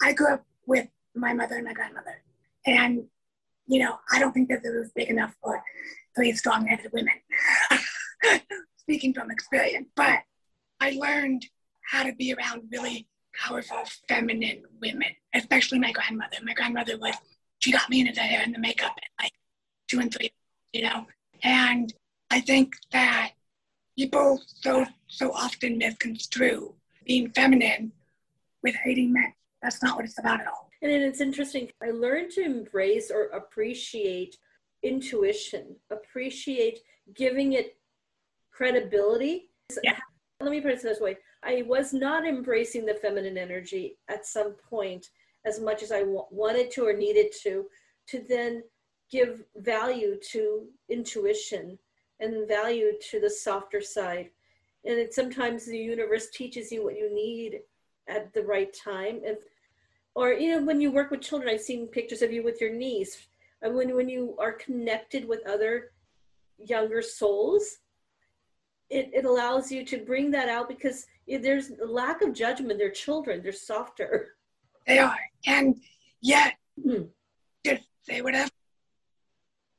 [0.03, 2.23] I grew up with my mother and my grandmother.
[2.67, 3.05] And,
[3.67, 5.63] you know, I don't think that it was big enough for
[6.15, 7.15] three strong headed women,
[8.77, 9.89] speaking from experience.
[9.97, 10.19] But
[10.81, 11.47] I learned
[11.91, 16.37] how to be around really powerful feminine women, especially my grandmother.
[16.45, 17.15] My grandmother was,
[17.61, 19.33] she got me into the hair and the makeup at like
[19.89, 20.31] two and three,
[20.75, 21.07] you know.
[21.43, 21.91] And
[22.31, 23.31] I think that
[23.97, 26.75] people so so often misconstrue
[27.07, 27.93] being feminine
[28.63, 29.33] with hating men.
[29.63, 30.71] That's not what it's about at all.
[30.83, 31.71] And it's interesting.
[31.83, 34.37] I learned to embrace or appreciate
[34.83, 36.81] intuition, appreciate
[37.15, 37.77] giving it
[38.51, 39.51] credibility.
[39.83, 39.97] Yeah.
[40.41, 44.55] Let me put it this way I was not embracing the feminine energy at some
[44.69, 45.09] point
[45.45, 47.67] as much as I wanted to or needed to,
[48.09, 48.63] to then
[49.11, 51.79] give value to intuition
[52.21, 54.31] and value to the softer side.
[54.85, 57.61] And it, sometimes the universe teaches you what you need
[58.17, 59.21] at the right time.
[59.27, 59.37] And
[60.15, 62.73] or you know when you work with children i've seen pictures of you with your
[62.73, 63.27] niece.
[63.63, 65.93] And when, when you are connected with other
[66.59, 67.79] younger souls
[68.91, 72.79] it, it allows you to bring that out because there's a lack of judgment.
[72.79, 73.43] They're children.
[73.43, 74.35] They're softer.
[74.87, 75.17] They are.
[75.47, 75.77] And
[76.21, 77.05] yet hmm.
[77.65, 78.51] just say whatever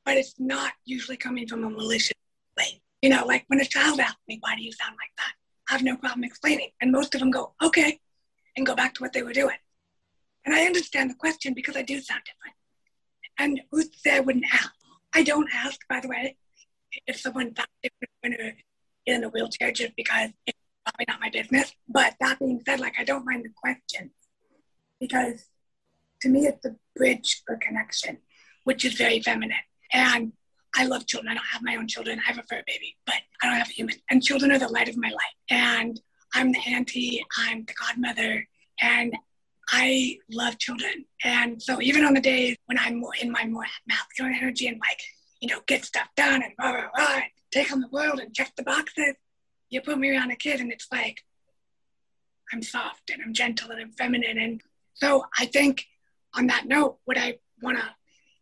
[0.05, 2.13] but it's not usually coming from a malicious
[2.57, 5.33] way you know like when a child asks me why do you sound like that?
[5.69, 6.69] I have no problem explaining.
[6.81, 7.99] And most of them go okay
[8.55, 9.57] and go back to what they were doing
[10.45, 12.55] and I understand the question because I do sound different.
[13.37, 14.71] And who said I wouldn't ask?
[15.13, 16.37] I don't ask, by the way,
[17.07, 18.53] if someone thought different or
[19.05, 21.73] in a wheelchair just because it's probably not my business.
[21.87, 24.11] But that being said, like I don't mind the question
[24.99, 25.45] because
[26.21, 28.17] to me it's a bridge for connection,
[28.63, 29.57] which is very feminine.
[29.91, 30.33] And
[30.75, 31.31] I love children.
[31.31, 32.19] I don't have my own children.
[32.19, 33.95] I have a fur baby, but I don't have a human.
[34.09, 35.35] And children are the light of my life.
[35.49, 35.99] And
[36.33, 38.47] I'm the auntie, I'm the godmother,
[38.81, 39.15] and
[39.69, 41.05] I love children.
[41.23, 44.99] And so even on the days when I'm in my more masculine energy and like,
[45.39, 48.53] you know, get stuff done and blah, blah, blah, take on the world and check
[48.55, 49.15] the boxes,
[49.69, 51.23] you put me around a kid and it's like,
[52.51, 54.37] I'm soft and I'm gentle and I'm feminine.
[54.37, 54.61] And
[54.93, 55.85] so I think
[56.35, 57.85] on that note, what I want to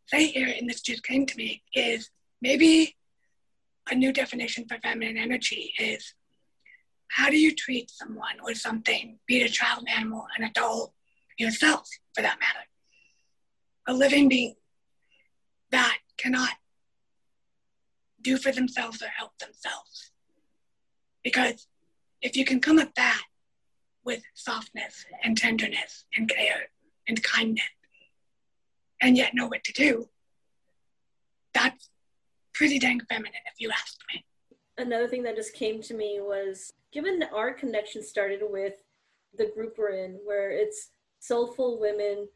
[0.08, 2.10] say here, and this just came to me, is
[2.42, 2.96] maybe
[3.90, 6.14] a new definition for feminine energy is
[7.12, 10.94] how do you treat someone or something, be it a child, an animal, an adult,
[11.38, 12.66] yourself for that matter.
[13.88, 14.56] A living being
[15.72, 16.52] that cannot
[18.22, 20.12] do for themselves or help themselves.
[21.24, 21.68] Because
[22.22, 23.24] if you can come at that
[24.06, 26.70] with softness and tenderness and care
[27.08, 27.66] and kindness,
[29.02, 30.08] and yet know what to do,
[31.54, 31.90] that's
[32.54, 34.24] pretty dang feminine, if you ask me.
[34.78, 38.74] Another thing that just came to me was given our connection started with
[39.38, 42.28] the group we're in, where it's soulful women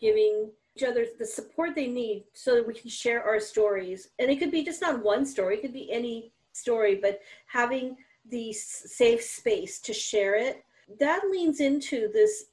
[0.00, 4.08] giving each other the support they need so that we can share our stories.
[4.18, 7.96] And it could be just not one story, it could be any story, but having
[8.30, 10.64] the safe space to share it,
[10.98, 12.46] that leans into this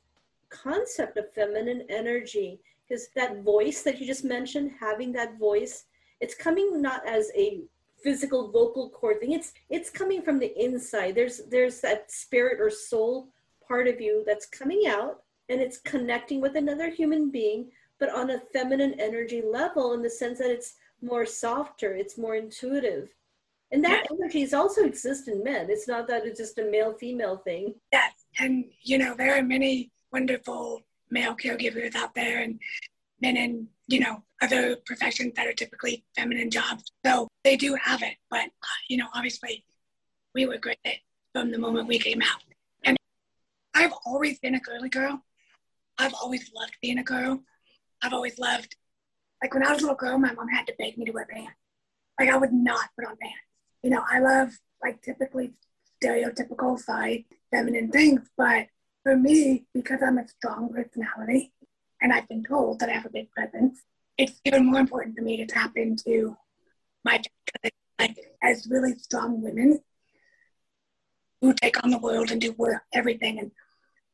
[0.49, 5.85] concept of feminine energy because that voice that you just mentioned having that voice
[6.19, 7.61] it's coming not as a
[8.03, 9.31] physical vocal cord thing.
[9.31, 11.15] It's it's coming from the inside.
[11.15, 13.29] There's there's that spirit or soul
[13.67, 18.29] part of you that's coming out and it's connecting with another human being but on
[18.29, 23.09] a feminine energy level in the sense that it's more softer it's more intuitive.
[23.71, 24.17] And that yeah.
[24.17, 25.69] energies also exist in men.
[25.69, 27.75] It's not that it's just a male female thing.
[27.91, 32.59] Yes and you know there are many wonderful male caregivers out there and
[33.21, 36.91] men in, you know, other professions that are typically feminine jobs.
[37.05, 38.15] So they do have it.
[38.29, 39.63] But, uh, you know, obviously
[40.33, 40.77] we were great
[41.33, 42.43] from the moment we came out.
[42.83, 42.97] And
[43.73, 45.23] I've always been a girly girl.
[45.97, 47.43] I've always loved being a girl.
[48.01, 48.75] I've always loved,
[49.41, 51.25] like when I was a little girl, my mom had to beg me to wear
[51.25, 51.53] pants.
[52.19, 53.37] Like I would not put on pants.
[53.83, 54.51] You know, I love
[54.83, 55.53] like typically
[56.03, 58.67] stereotypical side feminine things, but
[59.03, 61.53] for me, because I'm a strong personality
[62.01, 63.79] and I've been told that I have a big presence,
[64.17, 66.35] it's even more important for me to tap into
[67.03, 67.21] my
[67.99, 69.79] like as really strong women
[71.41, 73.51] who take on the world and do work, everything and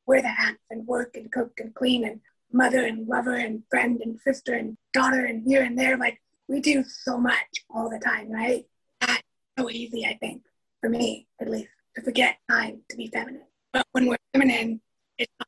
[0.06, 2.20] wear the hats and work and cook and clean and
[2.52, 5.98] mother and lover and friend and sister and daughter and here and there.
[5.98, 8.66] Like we do so much all the time, right?
[9.02, 9.22] That's
[9.58, 10.44] so easy, I think,
[10.82, 13.44] for me at least, to forget time to be feminine.
[13.72, 14.82] But when we're feminine,
[15.18, 15.48] it's not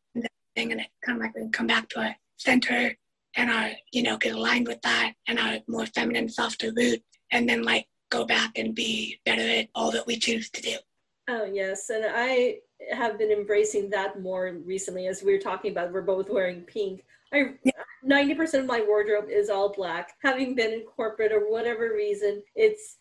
[0.55, 2.95] thing, and it kind of like we can come back to a center
[3.35, 7.47] and our, you know, get aligned with that and our more feminine, softer root, and
[7.47, 10.77] then like go back and be better at all that we choose to do.
[11.27, 12.59] Oh yes, and I
[12.91, 15.07] have been embracing that more recently.
[15.07, 17.03] As we were talking about, we're both wearing pink.
[17.33, 17.55] I
[18.03, 20.13] ninety percent of my wardrobe is all black.
[20.21, 22.97] Having been in corporate or whatever reason, it's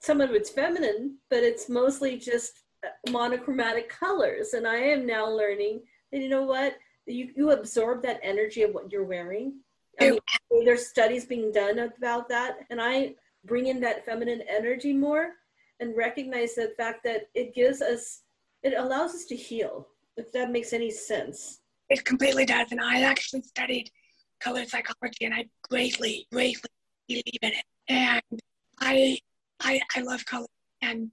[0.00, 4.54] some of it's feminine, but it's mostly just uh, monochromatic colors.
[4.54, 6.74] And I am now learning that you know what
[7.06, 9.54] you, you absorb that energy of what you're wearing.
[10.00, 13.14] I mean, there's studies being done about that, and I
[13.44, 15.30] bring in that feminine energy more
[15.80, 18.22] and recognize the fact that it gives us,
[18.62, 19.88] it allows us to heal.
[20.16, 21.60] If that makes any sense.
[21.88, 23.88] It completely does, and I actually studied
[24.40, 26.70] color psychology, and I greatly, greatly
[27.06, 27.64] believe in it.
[27.88, 28.40] And
[28.80, 29.18] I,
[29.60, 30.46] I, I love color,
[30.82, 31.10] and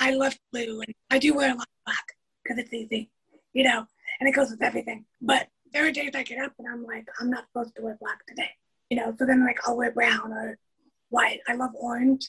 [0.00, 2.04] I love blue, and I do wear a lot of black
[2.42, 3.10] because it's easy,
[3.52, 3.86] you know,
[4.20, 5.04] and it goes with everything.
[5.20, 7.98] But there are days I get up and I'm like, I'm not supposed to wear
[8.00, 8.50] black today,
[8.90, 9.14] you know.
[9.18, 10.58] So then like I'll wear brown or
[11.10, 11.40] white.
[11.48, 12.28] I love orange.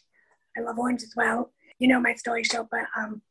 [0.58, 1.52] I love orange as well.
[1.80, 3.22] You know my story show, but um,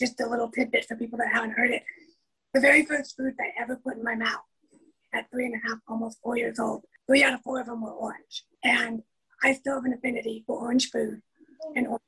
[0.00, 1.82] just a little tidbit for people that haven't heard it.
[2.54, 4.44] The very first foods I ever put in my mouth
[5.12, 7.82] at three and a half, almost four years old, three out of four of them
[7.82, 9.02] were orange, and
[9.42, 11.20] I still have an affinity for orange food
[11.74, 12.02] and orange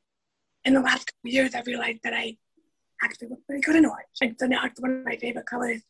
[0.65, 2.37] in the last couple years, I realized that I
[3.03, 4.07] actually look pretty good in orange.
[4.21, 5.83] And so now it's one of my favorite colors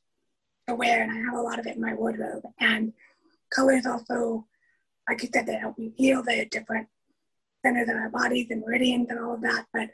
[0.69, 2.45] to wear, and I have a lot of it in my wardrobe.
[2.59, 2.93] And
[3.55, 4.47] colors also,
[5.09, 6.23] like you said, they help you heal.
[6.23, 6.89] They're different
[7.65, 9.67] centers in our bodies and meridians and all of that.
[9.73, 9.91] But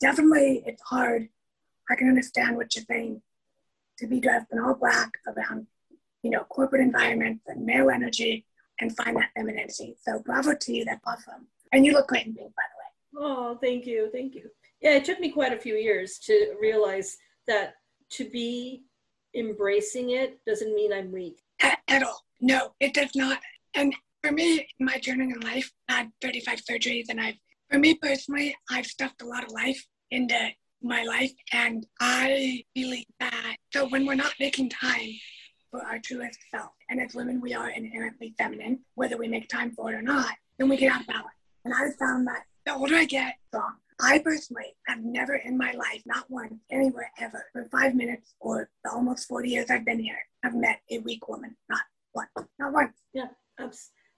[0.00, 1.28] definitely, it's hard.
[1.90, 3.22] I can understand what you're saying
[3.98, 5.66] to be dressed in all black around,
[6.22, 8.46] you know, corporate environments and male energy
[8.80, 9.96] and find that femininity.
[10.02, 10.84] So bravo to you.
[10.84, 11.46] That's awesome.
[11.72, 13.26] And you look great in pink, by the way.
[13.26, 14.10] Oh, thank you.
[14.12, 14.50] Thank you.
[14.80, 17.74] Yeah, it took me quite a few years to realize that
[18.10, 18.84] to be
[19.34, 21.42] embracing it doesn't mean I'm weak.
[21.60, 22.24] At, at all.
[22.40, 23.38] No, it does not.
[23.74, 27.34] And for me, my journey in life, I had 35 surgeries, and I've,
[27.70, 30.36] for me personally, I've stuffed a lot of life into
[30.80, 33.56] my life, and I believe that.
[33.72, 35.10] So when we're not making time
[35.70, 39.72] for our truest self, and as women, we are inherently feminine, whether we make time
[39.72, 41.26] for it or not, then we get out of balance.
[41.64, 43.74] And I've found that the older I get, wrong.
[44.00, 48.68] I personally have never in my life, not once, anywhere ever, for five minutes or
[48.84, 51.56] the almost 40 years I've been here, have met a weak woman.
[51.68, 51.80] Not
[52.12, 52.26] one.
[52.58, 52.96] Not once.
[53.14, 53.28] Yeah,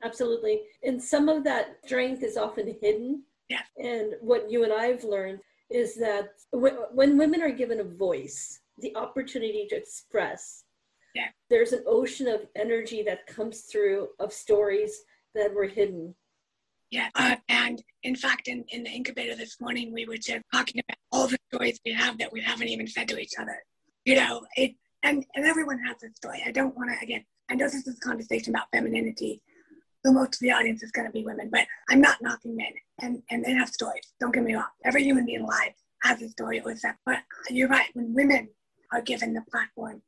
[0.05, 0.63] absolutely.
[0.83, 3.25] And some of that strength is often hidden.
[3.49, 3.63] Yeah.
[3.79, 5.41] And what you and I have learned
[5.71, 10.65] is that when women are given a voice, the opportunity to express,
[11.15, 11.29] yeah.
[11.51, 15.03] there's an ocean of energy that comes through of stories
[15.35, 16.15] that were hidden
[16.95, 17.09] yeah.
[17.17, 20.97] Uh, and in fact, in, in the incubator this morning, we were just talking about
[21.11, 23.57] all the stories we have that we haven't even said to each other.
[24.05, 26.45] You know, it and, and everyone has a story.
[26.47, 29.43] I don't want to, again, I know this is a conversation about femininity,
[30.05, 33.23] Most of the audience is going to be women, but I'm not knocking men, and
[33.31, 34.13] and they have stories.
[34.21, 34.67] Don't get me wrong.
[34.85, 36.97] Every human being alive has a story or that.
[37.07, 37.89] But you're right.
[37.95, 38.49] When women
[38.93, 40.03] are given the platform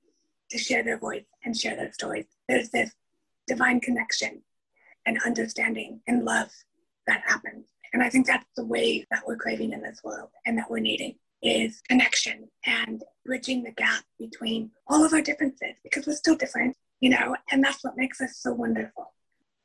[0.50, 2.92] to share their voice and share their stories, there's this
[3.46, 4.42] divine connection
[5.06, 6.50] and understanding and love
[7.06, 7.66] that happens.
[7.92, 10.80] And I think that's the way that we're craving in this world and that we're
[10.80, 16.36] needing is connection and bridging the gap between all of our differences because we're still
[16.36, 19.12] different, you know, and that's what makes us so wonderful.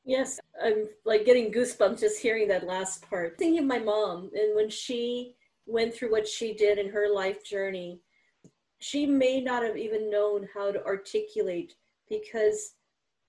[0.04, 3.38] Yes, I'm like getting goosebumps just hearing that last part.
[3.38, 5.36] Thinking of my mom and when she
[5.66, 8.02] went through what she did in her life journey,
[8.80, 11.76] she may not have even known how to articulate
[12.10, 12.74] because,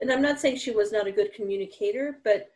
[0.00, 2.50] and I'm not saying she was not a good communicator, but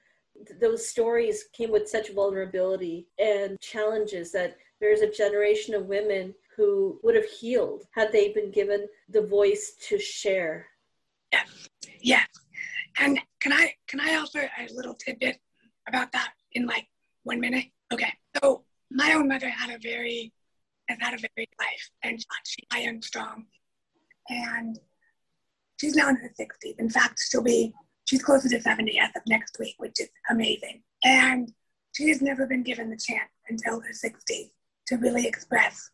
[0.46, 6.34] th- those stories came with such vulnerability and challenges that there's a generation of women
[6.56, 10.66] who would have healed had they been given the voice to share.
[11.32, 11.68] Yes,
[12.00, 12.26] yes.
[12.98, 15.38] And can I can I offer a little tidbit
[15.88, 16.86] about that in like
[17.24, 17.66] one minute?
[17.92, 18.12] Okay.
[18.42, 20.32] So my own mother had a very
[20.88, 23.46] has had a very life and she's high and strong.
[24.28, 24.78] And
[25.80, 26.78] she's now in her 60s.
[26.78, 27.72] In fact, she'll be
[28.06, 30.82] she's closer to 70 as of next week, which is amazing.
[31.04, 31.52] And
[31.92, 34.50] she has never been given the chance until her 60s
[34.86, 35.90] to really express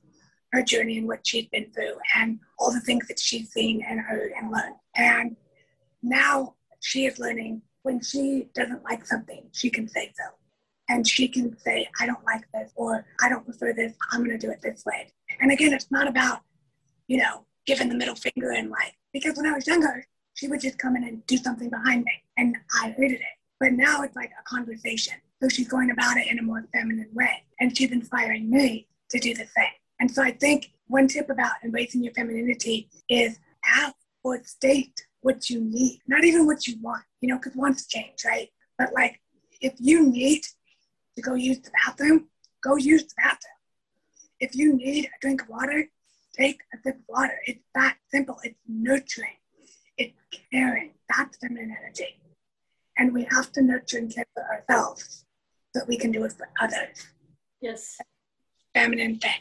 [0.53, 4.01] her journey and what she's been through and all the things that she's seen and
[4.01, 4.77] heard and learned.
[4.95, 5.37] And
[6.03, 10.24] now she is learning when she doesn't like something, she can say so.
[10.89, 14.37] And she can say, I don't like this, or I don't prefer this, I'm to
[14.37, 15.09] do it this way.
[15.41, 16.41] And again, it's not about,
[17.07, 20.05] you know, giving the middle finger and like, because when I was younger,
[20.35, 23.37] she would just come in and do something behind me, and I hated it.
[23.61, 25.14] But now it's like a conversation.
[25.43, 29.18] So she's going about it in a more feminine way, and she's inspiring me to
[29.18, 29.72] do the same.
[30.01, 35.49] And so I think one tip about embracing your femininity is ask or state what
[35.49, 38.49] you need, not even what you want, you know, because wants change, right?
[38.79, 39.20] But like,
[39.61, 40.43] if you need
[41.16, 42.29] to go use the bathroom,
[42.62, 43.39] go use the bathroom.
[44.41, 45.89] If you need a drink of water,
[46.37, 47.39] take a sip of water.
[47.47, 48.39] It's that simple.
[48.43, 49.37] It's nurturing.
[49.97, 50.16] It's
[50.51, 50.93] caring.
[51.16, 52.18] That's feminine energy.
[52.99, 55.25] And we have to nurture and care for ourselves
[55.73, 57.07] so that we can do it for others.
[57.61, 57.97] Yes.
[58.75, 59.41] Feminine thing.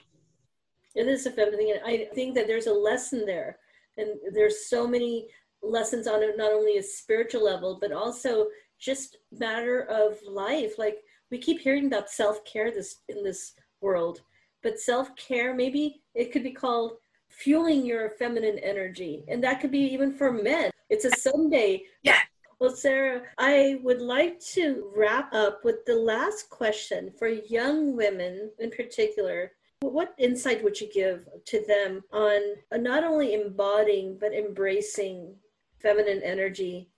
[0.93, 1.73] It is a feminine thing.
[1.83, 3.57] I think that there's a lesson there.
[3.97, 5.27] And there's so many
[5.63, 8.47] lessons on it, not only a spiritual level, but also
[8.79, 10.77] just matter of life.
[10.77, 10.97] Like
[11.29, 14.21] we keep hearing about self-care this in this world,
[14.63, 16.93] but self-care, maybe it could be called
[17.29, 19.23] fueling your feminine energy.
[19.27, 20.71] And that could be even for men.
[20.89, 21.83] It's a Sunday.
[22.03, 22.19] Yeah.
[22.59, 28.51] Well, Sarah, I would like to wrap up with the last question for young women
[28.59, 29.53] in particular.
[29.79, 32.39] What insight would you give to them on
[32.71, 35.33] uh, not only embodying but embracing
[35.81, 36.89] feminine energy?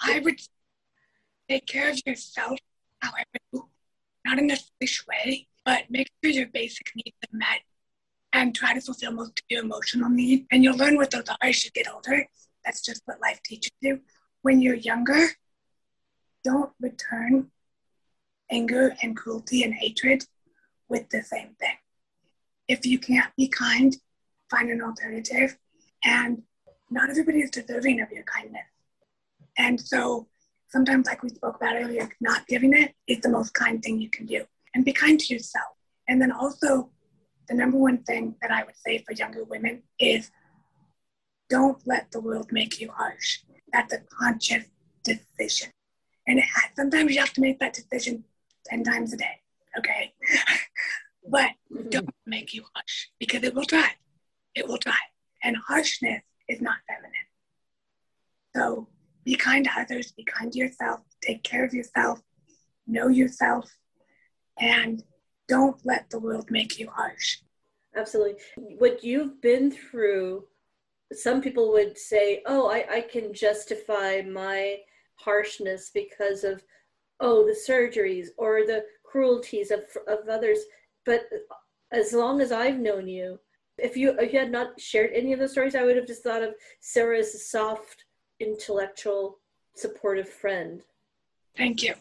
[0.00, 0.40] I would
[1.48, 2.58] take care of yourself,
[3.00, 3.66] however,
[4.24, 7.60] not in a selfish way, but make sure your basic needs are met
[8.32, 10.46] and try to fulfill most of your emotional needs.
[10.50, 12.26] And you'll learn what those are as you get older.
[12.64, 14.00] That's just what life teaches you.
[14.42, 15.28] When you're younger,
[16.44, 17.50] don't return
[18.50, 20.24] anger and cruelty and hatred
[20.88, 21.76] with the same thing.
[22.68, 23.96] If you can't be kind,
[24.50, 25.56] find an alternative
[26.04, 26.42] and
[26.96, 28.64] not everybody is deserving of your kindness.
[29.58, 30.26] And so
[30.68, 34.08] sometimes, like we spoke about earlier, not giving it is the most kind thing you
[34.08, 34.44] can do.
[34.74, 35.72] And be kind to yourself.
[36.08, 36.90] And then also,
[37.48, 40.30] the number one thing that I would say for younger women is
[41.50, 43.40] don't let the world make you harsh.
[43.72, 44.64] That's a conscious
[45.04, 45.70] decision.
[46.26, 48.24] And it, sometimes you have to make that decision
[48.64, 49.40] 10 times a day,
[49.78, 50.12] okay?
[51.28, 51.88] but mm-hmm.
[51.90, 53.90] don't make you harsh because it will try.
[54.54, 54.98] It will try.
[55.44, 57.12] And harshness is not feminine.
[58.54, 58.88] So
[59.24, 62.20] be kind to others, be kind to yourself, take care of yourself,
[62.86, 63.70] know yourself,
[64.58, 65.02] and
[65.48, 67.38] don't let the world make you harsh.
[67.96, 68.34] Absolutely.
[68.56, 70.44] What you've been through,
[71.12, 74.78] some people would say, oh, I, I can justify my
[75.16, 76.62] harshness because of,
[77.20, 80.58] oh, the surgeries or the cruelties of, of others.
[81.04, 81.28] But
[81.92, 83.38] as long as I've known you,
[83.78, 86.22] if you if you had not shared any of those stories, I would have just
[86.22, 88.04] thought of Sarah as a soft,
[88.40, 89.38] intellectual,
[89.74, 90.82] supportive friend.
[91.56, 91.94] Thank you.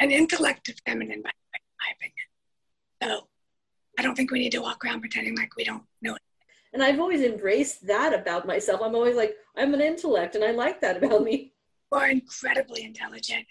[0.00, 2.26] An intellect is feminine, by my opinion.
[3.02, 3.28] So
[3.98, 6.22] I don't think we need to walk around pretending like we don't know it.
[6.72, 8.80] And I've always embraced that about myself.
[8.82, 11.52] I'm always like, I'm an intellect, and I like that about me.
[11.92, 13.46] You are incredibly intelligent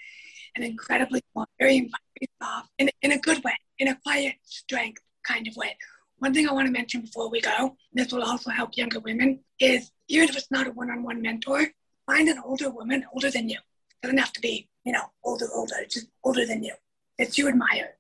[0.56, 1.22] and incredibly
[1.60, 5.78] very, very soft in, in a good way, in a quiet strength kind of way.
[6.24, 9.42] One thing I want to mention before we go, this will also help younger women,
[9.60, 11.68] is even if it's not a one on one mentor,
[12.06, 13.58] find an older woman older than you.
[13.58, 16.74] It doesn't have to be you know, older, older, just older than you,
[17.18, 17.96] that you admire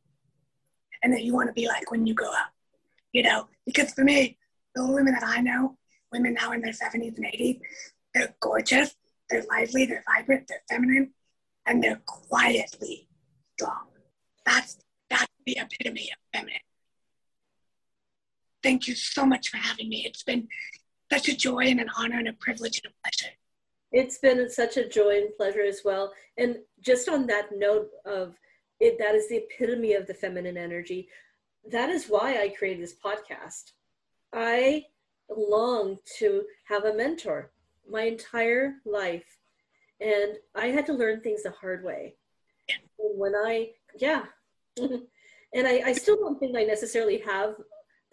[1.01, 2.51] and that you want to be like when you grow up,
[3.11, 3.47] you know?
[3.65, 4.37] Because for me,
[4.75, 5.77] the women that I know,
[6.11, 7.59] women now in their 70s and 80s,
[8.13, 8.95] they're gorgeous,
[9.29, 11.13] they're lively, they're vibrant, they're feminine,
[11.65, 13.07] and they're quietly
[13.57, 13.87] strong.
[14.45, 14.77] That's
[15.09, 16.59] that's the epitome of feminine.
[18.63, 20.05] Thank you so much for having me.
[20.05, 20.47] It's been
[21.11, 23.35] such a joy and an honor and a privilege and a pleasure.
[23.91, 26.13] It's been such a joy and pleasure as well.
[26.37, 28.35] And just on that note of
[28.79, 31.09] it, that is the epitome of the feminine energy.
[31.71, 33.73] That is why I created this podcast.
[34.33, 34.85] I
[35.29, 37.51] long to have a mentor
[37.89, 39.37] my entire life.
[40.01, 42.15] And I had to learn things the hard way.
[42.69, 44.23] And when I, yeah.
[44.77, 47.55] and I, I still don't think I necessarily have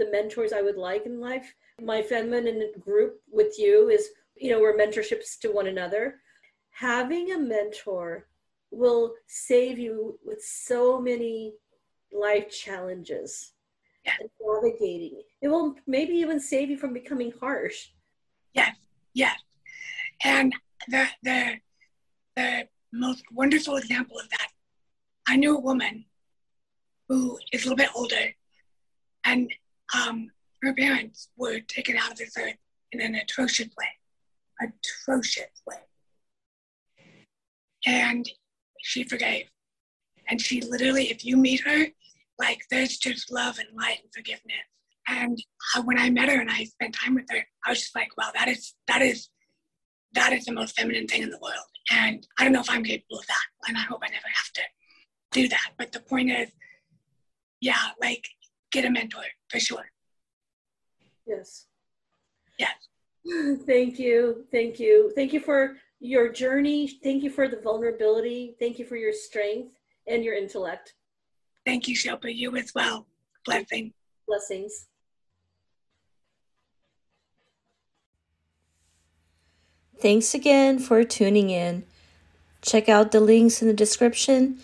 [0.00, 1.54] the mentors I would like in life.
[1.80, 6.16] My feminine group with you is, you know, we're mentorships to one another.
[6.70, 8.26] Having a mentor
[8.70, 11.52] will save you with so many
[12.12, 13.52] life challenges
[14.04, 14.12] yeah.
[14.20, 15.20] and navigating.
[15.42, 17.88] It will maybe even save you from becoming harsh.
[18.54, 18.74] Yes,
[19.12, 19.38] yes.
[20.24, 20.54] And
[20.88, 21.54] the the
[22.36, 24.48] the most wonderful example of that,
[25.26, 26.04] I knew a woman
[27.08, 28.34] who is a little bit older,
[29.24, 29.50] and
[29.94, 30.30] um,
[30.62, 32.56] her parents were taken out of this earth
[32.92, 33.88] in an atrocious way,
[34.60, 35.76] atrocious way.
[37.86, 38.28] And
[38.82, 39.46] she forgave.
[40.28, 41.86] And she literally, if you meet her,
[42.38, 44.56] like there's just love and light and forgiveness.
[45.08, 45.38] And
[45.84, 48.30] when I met her and I spent time with her, I was just like, wow,
[48.34, 49.28] that is that is
[50.12, 51.56] that is the most feminine thing in the world.
[51.90, 53.68] And I don't know if I'm capable of that.
[53.68, 54.62] And I hope I never have to
[55.32, 55.70] do that.
[55.78, 56.50] But the point is,
[57.60, 58.24] yeah, like
[58.70, 59.90] get a mentor for sure.
[61.26, 61.66] Yes.
[62.58, 62.74] Yes.
[63.66, 64.44] Thank you.
[64.50, 65.12] Thank you.
[65.14, 66.88] Thank you for your journey.
[67.02, 68.56] Thank you for the vulnerability.
[68.58, 69.74] Thank you for your strength
[70.06, 70.94] and your intellect.
[71.66, 72.34] Thank you, Shilpa.
[72.34, 73.06] You as well.
[73.44, 73.92] Blessing.
[74.26, 74.86] Blessings.
[80.00, 81.84] Thanks again for tuning in.
[82.62, 84.58] Check out the links in the description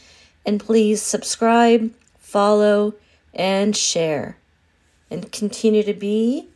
[0.47, 2.95] and please subscribe, follow,
[3.37, 4.39] and share.
[5.11, 6.49] And continue to be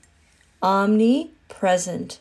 [0.63, 2.21] omnipresent.